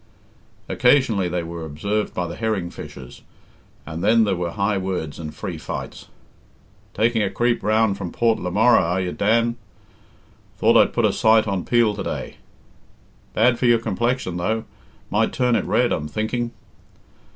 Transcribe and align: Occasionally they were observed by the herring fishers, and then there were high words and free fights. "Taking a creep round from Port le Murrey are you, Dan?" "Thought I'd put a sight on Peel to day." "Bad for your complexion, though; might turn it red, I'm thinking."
Occasionally 0.67 1.29
they 1.29 1.43
were 1.43 1.63
observed 1.63 2.11
by 2.15 2.25
the 2.25 2.35
herring 2.35 2.71
fishers, 2.71 3.21
and 3.85 4.03
then 4.03 4.23
there 4.23 4.35
were 4.35 4.49
high 4.49 4.79
words 4.79 5.19
and 5.19 5.31
free 5.31 5.59
fights. 5.59 6.07
"Taking 6.95 7.21
a 7.21 7.29
creep 7.29 7.61
round 7.61 7.99
from 7.99 8.11
Port 8.11 8.39
le 8.39 8.49
Murrey 8.49 8.81
are 8.81 8.99
you, 8.99 9.11
Dan?" 9.11 9.57
"Thought 10.57 10.75
I'd 10.77 10.93
put 10.93 11.05
a 11.05 11.13
sight 11.13 11.47
on 11.47 11.65
Peel 11.65 11.93
to 11.93 12.01
day." 12.03 12.37
"Bad 13.35 13.59
for 13.59 13.67
your 13.67 13.77
complexion, 13.77 14.37
though; 14.37 14.63
might 15.11 15.33
turn 15.33 15.55
it 15.55 15.65
red, 15.65 15.91
I'm 15.91 16.07
thinking." 16.07 16.49